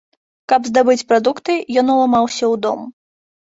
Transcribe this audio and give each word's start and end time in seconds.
Каб 0.53 0.65
здабыць 0.69 1.03
прадукты, 1.11 1.59
ён 1.85 1.95
уламаўся 1.99 2.43
ў 2.53 2.65
дом. 2.69 2.79